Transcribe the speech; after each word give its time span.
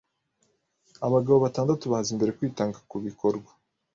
Abagabo 1.05 1.37
batandatu 1.45 1.85
baza 1.91 2.09
imbere 2.13 2.35
kwitanga 2.37 2.77
kubikorwa. 2.89 3.51